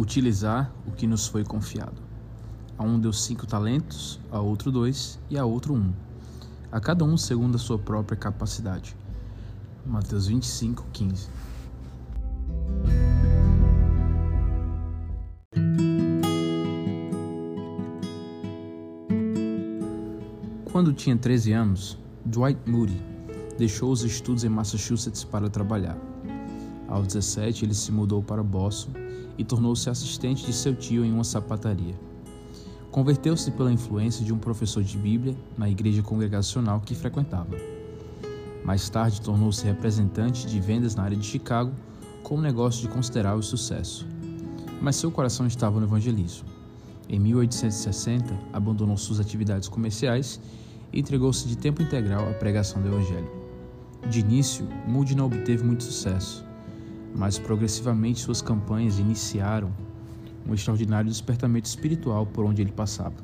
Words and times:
Utilizar 0.00 0.72
o 0.86 0.92
que 0.92 1.06
nos 1.06 1.26
foi 1.26 1.44
confiado. 1.44 2.00
A 2.78 2.82
um 2.82 2.98
deu 2.98 3.12
cinco 3.12 3.46
talentos, 3.46 4.18
a 4.32 4.40
outro 4.40 4.72
dois 4.72 5.18
e 5.28 5.36
a 5.36 5.44
outro 5.44 5.74
um. 5.74 5.92
A 6.72 6.80
cada 6.80 7.04
um 7.04 7.18
segundo 7.18 7.56
a 7.56 7.58
sua 7.58 7.78
própria 7.78 8.16
capacidade. 8.16 8.96
Mateus 9.84 10.26
25, 10.28 10.86
15. 10.90 11.28
Quando 20.72 20.94
tinha 20.94 21.14
13 21.18 21.52
anos, 21.52 21.98
Dwight 22.24 22.58
Moody 22.64 22.98
deixou 23.58 23.92
os 23.92 24.02
estudos 24.02 24.44
em 24.44 24.48
Massachusetts 24.48 25.24
para 25.24 25.50
trabalhar. 25.50 26.09
Aos 26.90 27.06
17, 27.06 27.64
ele 27.64 27.74
se 27.74 27.92
mudou 27.92 28.20
para 28.20 28.42
Boston 28.42 28.90
e 29.38 29.44
tornou-se 29.44 29.88
assistente 29.88 30.44
de 30.44 30.52
seu 30.52 30.74
tio 30.74 31.04
em 31.04 31.12
uma 31.12 31.22
sapataria. 31.22 31.94
Converteu-se 32.90 33.52
pela 33.52 33.72
influência 33.72 34.24
de 34.24 34.32
um 34.32 34.38
professor 34.38 34.82
de 34.82 34.98
Bíblia 34.98 35.36
na 35.56 35.70
igreja 35.70 36.02
congregacional 36.02 36.80
que 36.80 36.96
frequentava. 36.96 37.56
Mais 38.64 38.90
tarde, 38.90 39.20
tornou-se 39.20 39.64
representante 39.64 40.46
de 40.46 40.58
vendas 40.58 40.96
na 40.96 41.04
área 41.04 41.16
de 41.16 41.24
Chicago 41.24 41.70
com 42.24 42.36
um 42.36 42.40
negócio 42.40 42.82
de 42.82 42.88
considerável 42.88 43.42
sucesso. 43.42 44.06
Mas 44.82 44.96
seu 44.96 45.12
coração 45.12 45.46
estava 45.46 45.78
no 45.78 45.86
evangelismo. 45.86 46.48
Em 47.08 47.20
1860, 47.20 48.36
abandonou 48.52 48.96
suas 48.96 49.20
atividades 49.20 49.68
comerciais 49.68 50.40
e 50.92 50.98
entregou-se 50.98 51.46
de 51.46 51.56
tempo 51.56 51.82
integral 51.82 52.28
à 52.28 52.34
pregação 52.34 52.82
do 52.82 52.88
Evangelho. 52.88 53.30
De 54.08 54.20
início, 54.20 54.66
Moody 54.86 55.14
não 55.14 55.26
obteve 55.26 55.62
muito 55.62 55.84
sucesso, 55.84 56.44
mas 57.14 57.38
progressivamente 57.38 58.20
suas 58.20 58.40
campanhas 58.40 58.98
iniciaram 58.98 59.72
um 60.46 60.54
extraordinário 60.54 61.10
despertamento 61.10 61.68
espiritual 61.68 62.26
por 62.26 62.44
onde 62.44 62.62
ele 62.62 62.72
passava. 62.72 63.14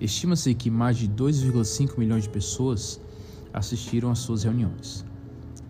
Estima-se 0.00 0.54
que 0.54 0.70
mais 0.70 0.96
de 0.96 1.08
2,5 1.08 1.98
milhões 1.98 2.24
de 2.24 2.30
pessoas 2.30 3.00
assistiram 3.52 4.10
às 4.10 4.18
suas 4.18 4.42
reuniões. 4.42 5.04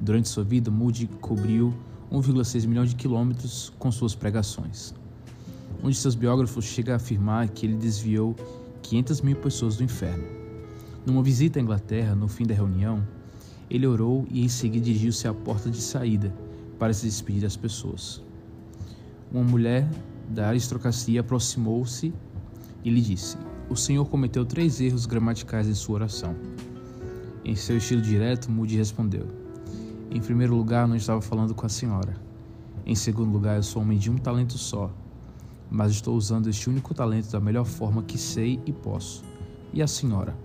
Durante 0.00 0.28
sua 0.28 0.44
vida, 0.44 0.70
Moody 0.70 1.06
cobriu 1.20 1.74
1,6 2.10 2.66
milhão 2.66 2.84
de 2.84 2.94
quilômetros 2.94 3.72
com 3.78 3.90
suas 3.92 4.14
pregações. 4.14 4.94
Um 5.82 5.90
de 5.90 5.96
seus 5.96 6.14
biógrafos 6.14 6.64
chega 6.64 6.94
a 6.94 6.96
afirmar 6.96 7.48
que 7.48 7.66
ele 7.66 7.76
desviou 7.76 8.34
500 8.82 9.20
mil 9.20 9.36
pessoas 9.36 9.76
do 9.76 9.84
inferno. 9.84 10.24
Numa 11.04 11.22
visita 11.22 11.58
à 11.58 11.62
Inglaterra, 11.62 12.14
no 12.14 12.28
fim 12.28 12.46
da 12.46 12.54
reunião, 12.54 13.06
ele 13.68 13.86
orou 13.86 14.26
e 14.30 14.42
em 14.42 14.48
seguida 14.48 14.86
dirigiu-se 14.86 15.28
à 15.28 15.34
porta 15.34 15.70
de 15.70 15.80
saída 15.80 16.32
para 16.84 16.92
se 16.92 17.06
despedir 17.06 17.40
das 17.40 17.56
pessoas. 17.56 18.22
Uma 19.32 19.42
mulher 19.42 19.88
da 20.28 20.48
aristocracia 20.48 21.22
aproximou-se 21.22 22.12
e 22.84 22.90
lhe 22.90 23.00
disse: 23.00 23.38
O 23.70 23.74
senhor 23.74 24.04
cometeu 24.04 24.44
três 24.44 24.82
erros 24.82 25.06
gramaticais 25.06 25.66
em 25.66 25.72
sua 25.72 25.94
oração. 25.94 26.36
Em 27.42 27.56
seu 27.56 27.78
estilo 27.78 28.02
direto, 28.02 28.50
Moody 28.50 28.76
respondeu: 28.76 29.26
Em 30.10 30.20
primeiro 30.20 30.54
lugar, 30.54 30.86
não 30.86 30.94
estava 30.94 31.22
falando 31.22 31.54
com 31.54 31.64
a 31.64 31.70
senhora. 31.70 32.20
Em 32.84 32.94
segundo 32.94 33.32
lugar, 33.32 33.56
eu 33.56 33.62
sou 33.62 33.80
homem 33.80 33.96
de 33.96 34.10
um 34.10 34.18
talento 34.18 34.58
só, 34.58 34.92
mas 35.70 35.90
estou 35.90 36.14
usando 36.14 36.50
este 36.50 36.68
único 36.68 36.92
talento 36.92 37.32
da 37.32 37.40
melhor 37.40 37.64
forma 37.64 38.02
que 38.02 38.18
sei 38.18 38.60
e 38.66 38.74
posso. 38.74 39.24
E 39.72 39.80
a 39.80 39.86
senhora? 39.86 40.36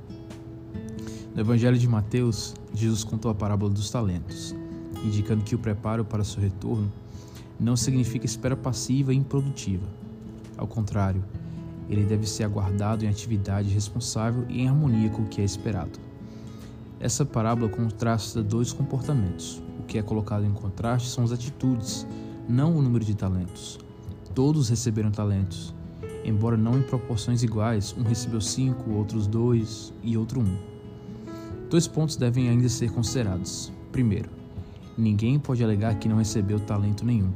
No 1.35 1.41
Evangelho 1.41 1.77
de 1.77 1.87
Mateus, 1.89 2.53
Jesus 2.73 3.03
contou 3.03 3.29
a 3.29 3.35
parábola 3.35 3.73
dos 3.73 3.89
talentos, 3.91 4.55
indicando 5.03 5.43
que 5.43 5.55
o 5.55 5.59
preparo 5.59 6.03
para 6.03 6.23
seu 6.23 6.41
retorno 6.41 6.91
não 7.59 7.75
significa 7.75 8.25
espera 8.25 8.55
passiva 8.55 9.13
e 9.13 9.17
improdutiva. 9.17 9.85
Ao 10.57 10.67
contrário, 10.67 11.23
ele 11.89 12.03
deve 12.03 12.27
ser 12.27 12.43
aguardado 12.43 13.03
em 13.03 13.09
atividade 13.09 13.69
responsável 13.69 14.45
e 14.47 14.61
em 14.61 14.67
harmonia 14.69 15.09
com 15.09 15.23
o 15.23 15.27
que 15.27 15.41
é 15.41 15.43
esperado. 15.43 15.99
Essa 16.99 17.25
parábola 17.25 17.69
contrasta 17.69 18.43
dois 18.43 18.71
comportamentos. 18.71 19.61
O 19.79 19.83
que 19.83 19.97
é 19.97 20.01
colocado 20.03 20.45
em 20.45 20.51
contraste 20.51 21.09
são 21.09 21.23
as 21.23 21.31
atitudes, 21.31 22.05
não 22.47 22.75
o 22.75 22.81
número 22.81 23.03
de 23.03 23.15
talentos. 23.15 23.79
Todos 24.35 24.69
receberam 24.69 25.09
talentos, 25.09 25.73
embora 26.23 26.55
não 26.55 26.77
em 26.77 26.83
proporções 26.83 27.41
iguais, 27.41 27.95
um 27.97 28.03
recebeu 28.03 28.41
cinco, 28.41 28.91
outros 28.91 29.25
dois 29.25 29.93
e 30.03 30.15
outro 30.15 30.41
um. 30.41 30.57
Dois 31.69 31.87
pontos 31.87 32.15
devem 32.15 32.49
ainda 32.49 32.67
ser 32.69 32.91
considerados. 32.91 33.71
Primeiro, 33.91 34.38
ninguém 34.97 35.39
pode 35.39 35.63
alegar 35.63 35.95
que 35.95 36.09
não 36.09 36.17
recebeu 36.17 36.59
talento 36.59 37.05
nenhum. 37.05 37.31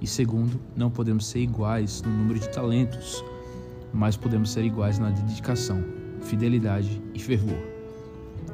E 0.00 0.06
segundo, 0.06 0.60
não 0.76 0.90
podemos 0.90 1.26
ser 1.26 1.40
iguais 1.40 2.02
no 2.02 2.10
número 2.10 2.38
de 2.38 2.48
talentos, 2.50 3.24
mas 3.92 4.16
podemos 4.16 4.50
ser 4.50 4.64
iguais 4.64 4.98
na 4.98 5.10
dedicação, 5.10 5.82
fidelidade 6.22 7.02
e 7.14 7.18
fervor. 7.18 7.58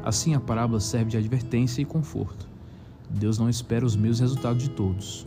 Assim, 0.02 0.34
a 0.34 0.40
parábola 0.40 0.80
serve 0.80 1.10
de 1.10 1.16
advertência 1.16 1.82
e 1.82 1.84
conforto. 1.84 2.48
Deus 3.10 3.38
não 3.38 3.48
espera 3.48 3.84
os 3.84 3.96
meus 3.96 4.20
resultados 4.20 4.62
de 4.62 4.70
todos, 4.70 5.26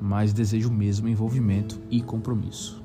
mas 0.00 0.32
deseja 0.32 0.68
o 0.68 0.72
mesmo 0.72 1.08
envolvimento 1.08 1.80
e 1.90 2.00
compromisso. 2.00 2.82